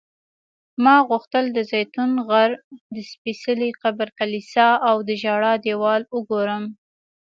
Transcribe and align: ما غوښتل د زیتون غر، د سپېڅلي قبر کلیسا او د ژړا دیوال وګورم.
ما 0.83 0.95
غوښتل 1.09 1.45
د 1.53 1.57
زیتون 1.71 2.11
غر، 2.27 2.51
د 2.93 2.95
سپېڅلي 3.11 3.69
قبر 3.81 4.07
کلیسا 4.19 4.69
او 4.89 4.97
د 5.07 5.09
ژړا 5.21 5.53
دیوال 5.65 6.01
وګورم. 6.15 6.63